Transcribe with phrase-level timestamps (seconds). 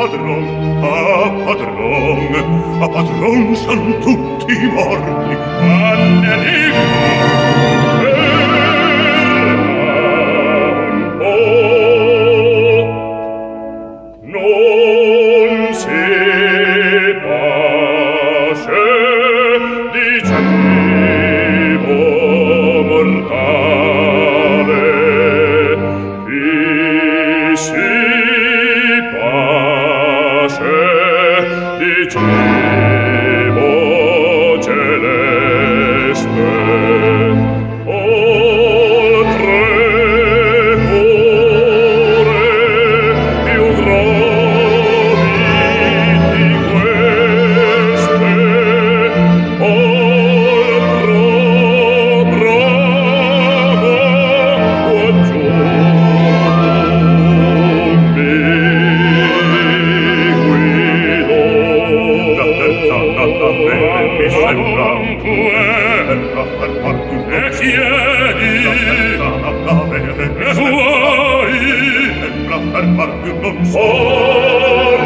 [0.00, 0.44] padron,
[0.82, 7.29] a padron, a padron san tutti morti, Anne
[32.10, 32.59] 这边
[72.72, 75.00] per far più non sorbo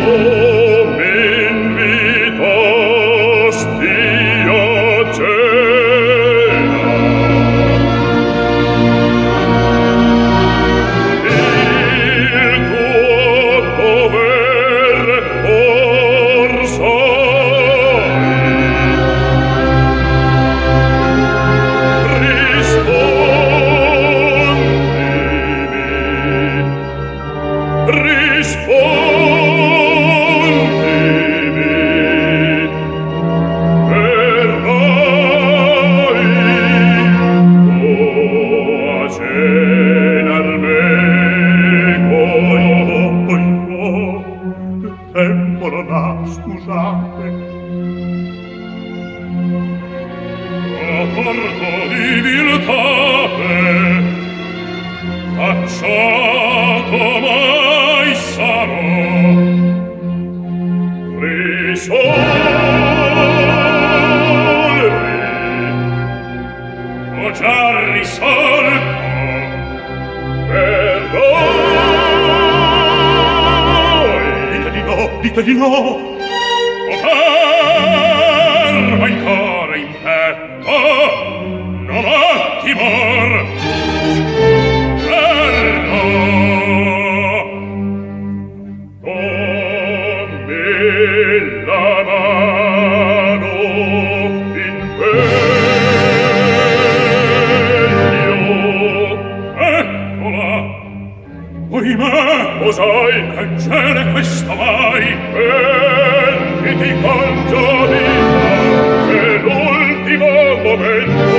[0.00, 0.39] Lord.
[45.80, 47.28] perdona, scusate.
[50.82, 53.44] Oh, a porto di viltate,
[55.36, 56.29] a ciò
[75.22, 76.19] ditegli no
[101.80, 105.16] Oimè, osai, reggere questo mai,
[106.62, 110.26] e ti col giovina, che l'ultimo
[110.62, 111.29] momento.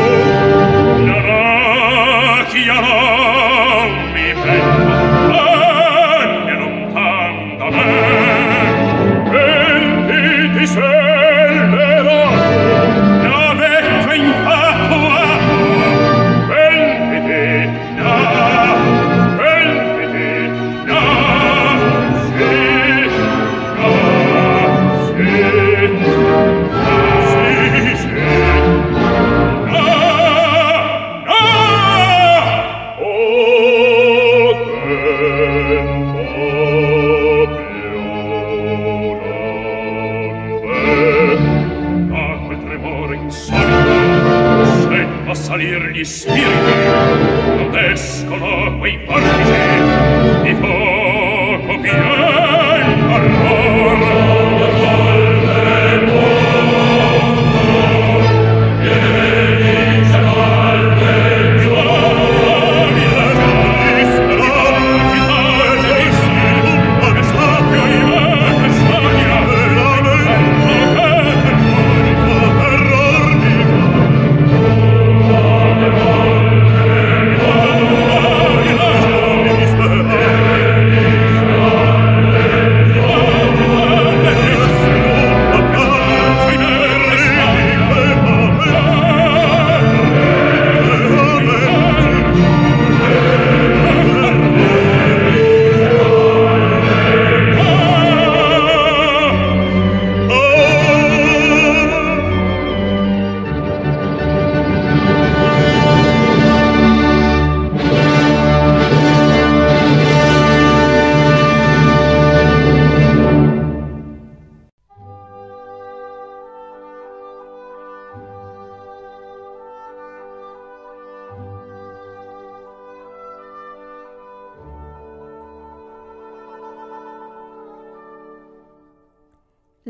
[47.94, 49.91] Escono quei portici